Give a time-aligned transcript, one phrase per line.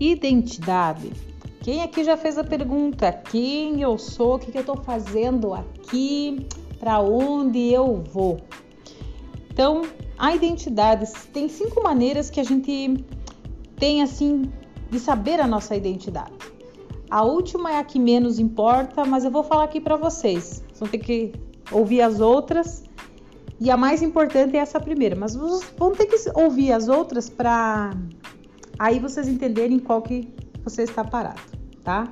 [0.00, 1.12] Identidade.
[1.60, 3.12] Quem aqui já fez a pergunta?
[3.12, 4.36] Quem eu sou?
[4.36, 6.46] O que, eu estou fazendo aqui?
[6.78, 8.40] Para onde eu vou?
[9.52, 9.82] Então,
[10.18, 13.04] a identidade tem cinco maneiras que a gente
[13.76, 14.50] tem assim
[14.90, 16.32] de saber a nossa identidade.
[17.10, 20.62] A última é a que menos importa, mas eu vou falar aqui para vocês.
[20.68, 21.32] Vocês vão ter que
[21.70, 22.84] ouvir as outras.
[23.60, 27.28] E a mais importante é essa primeira, mas vocês vão ter que ouvir as outras
[27.28, 27.90] para
[28.80, 30.26] aí vocês entenderem qual que
[30.64, 31.42] você está parado,
[31.84, 32.10] tá?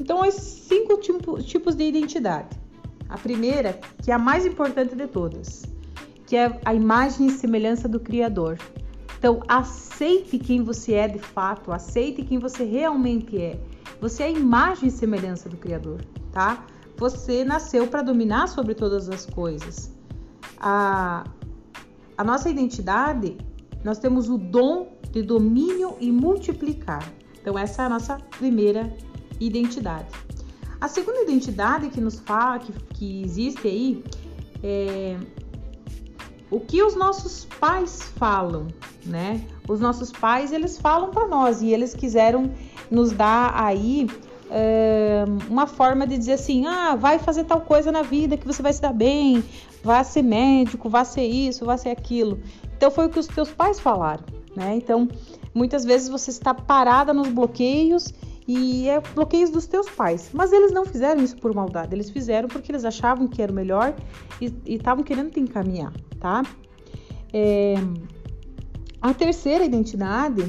[0.00, 0.98] Então, os cinco
[1.42, 2.58] tipos de identidade.
[3.06, 5.62] A primeira, que é a mais importante de todas,
[6.26, 8.56] que é a imagem e semelhança do Criador.
[9.18, 13.60] Então, aceite quem você é de fato, aceite quem você realmente é.
[14.00, 16.00] Você é a imagem e semelhança do Criador,
[16.32, 16.64] tá?
[16.96, 19.94] Você nasceu para dominar sobre todas as coisas.
[20.58, 21.24] A,
[22.16, 23.36] a nossa identidade,
[23.84, 27.10] nós temos o dom de domínio e multiplicar.
[27.40, 28.92] Então, essa é a nossa primeira
[29.38, 30.08] identidade.
[30.80, 34.04] A segunda identidade que nos fala, que, que existe aí,
[34.62, 35.16] é
[36.50, 38.66] o que os nossos pais falam,
[39.06, 39.40] né?
[39.68, 42.50] Os nossos pais, eles falam para nós e eles quiseram
[42.90, 44.08] nos dar aí
[44.50, 48.60] é, uma forma de dizer assim, ah, vai fazer tal coisa na vida que você
[48.60, 49.44] vai se dar bem,
[49.82, 52.40] vai ser médico, vai ser isso, vai ser aquilo.
[52.76, 54.74] Então foi o que os teus pais falaram né?
[54.76, 55.08] Então,
[55.54, 58.12] muitas vezes você está parada nos bloqueios
[58.46, 60.30] e é bloqueios dos teus pais.
[60.32, 63.54] Mas eles não fizeram isso por maldade, eles fizeram porque eles achavam que era o
[63.54, 63.94] melhor
[64.40, 66.42] e estavam querendo te encaminhar, tá?
[67.32, 67.74] É...
[69.00, 70.44] A terceira identidade,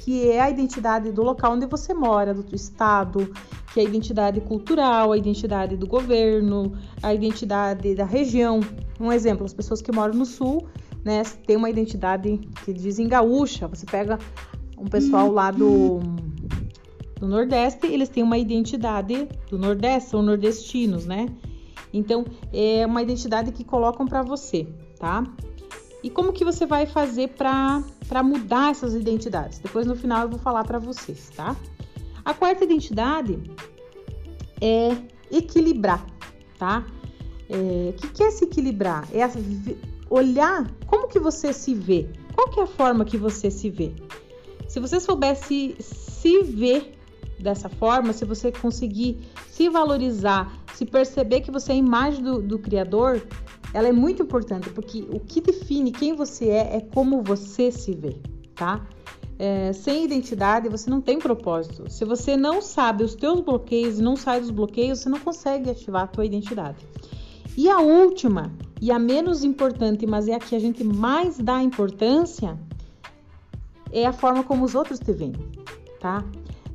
[0.00, 3.32] que é a identidade do local onde você mora, do estado,
[3.72, 8.60] que é a identidade cultural, a identidade do governo, a identidade da região.
[8.98, 10.66] Um exemplo, as pessoas que moram no sul
[11.04, 13.66] né, tem uma identidade que dizem gaúcha.
[13.68, 14.18] Você pega
[14.78, 16.00] um pessoal lá do,
[17.18, 21.26] do Nordeste, eles têm uma identidade do Nordeste, são nordestinos, né?
[21.92, 24.66] Então, é uma identidade que colocam para você,
[24.98, 25.24] tá?
[26.02, 29.58] E como que você vai fazer para mudar essas identidades?
[29.58, 31.54] Depois no final eu vou falar para vocês, tá?
[32.24, 33.38] A quarta identidade
[34.60, 34.96] é
[35.30, 36.04] equilibrar,
[36.58, 36.84] tá?
[37.52, 39.06] É, o que, que é se equilibrar?
[39.12, 39.28] É
[40.08, 42.08] olhar como que você se vê.
[42.34, 43.92] Qual que é a forma que você se vê?
[44.66, 46.94] Se você soubesse se ver
[47.38, 49.18] dessa forma, se você conseguir
[49.50, 53.22] se valorizar, se perceber que você é a imagem do, do Criador,
[53.74, 57.92] ela é muito importante, porque o que define quem você é é como você se
[57.92, 58.16] vê,
[58.54, 58.86] tá?
[59.38, 61.90] É, sem identidade você não tem propósito.
[61.90, 65.68] Se você não sabe os teus bloqueios e não sai dos bloqueios, você não consegue
[65.68, 66.78] ativar a tua identidade.
[67.56, 71.62] E a última, e a menos importante, mas é a que a gente mais dá
[71.62, 72.58] importância,
[73.92, 75.34] é a forma como os outros te veem,
[76.00, 76.24] tá?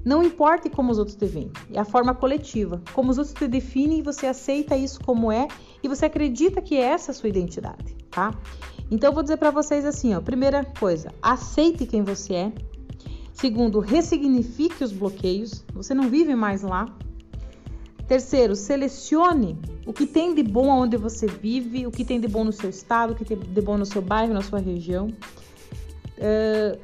[0.06, 2.82] Não importa como os outros te veem, é a forma coletiva.
[2.94, 5.48] Como os outros te definem, você aceita isso como é
[5.84, 8.34] e você acredita que essa é a sua identidade, tá?
[8.90, 12.54] Então eu vou dizer para vocês assim, ó, primeira coisa, aceite quem você é.
[13.34, 15.66] Segundo, ressignifique os bloqueios.
[15.74, 16.86] Você não vive mais lá,
[18.08, 22.46] Terceiro, selecione o que tem de bom onde você vive, o que tem de bom
[22.46, 25.08] no seu estado, o que tem de bom no seu bairro, na sua região.
[26.18, 26.80] Uh,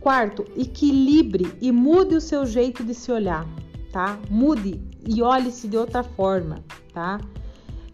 [0.00, 3.46] quarto, equilibre e mude o seu jeito de se olhar,
[3.90, 4.18] tá?
[4.30, 7.18] Mude e olhe-se de outra forma, tá?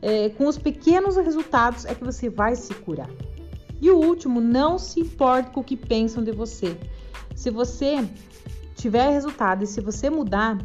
[0.01, 3.09] É, com os pequenos resultados é que você vai se curar.
[3.81, 6.77] E o último, não se importe com o que pensam de você.
[7.37, 8.05] Se você
[8.75, 10.59] tiver resultado e se você mudar,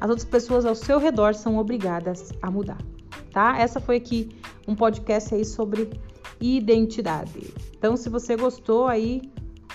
[0.00, 2.78] as outras pessoas ao seu redor são obrigadas a mudar,
[3.32, 3.58] tá?
[3.58, 4.30] Essa foi aqui
[4.66, 5.90] um podcast aí sobre
[6.40, 7.52] identidade.
[7.76, 9.22] Então, se você gostou aí,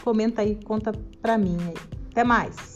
[0.04, 0.92] comenta aí, conta
[1.22, 1.76] pra mim aí.
[2.12, 2.75] Até mais!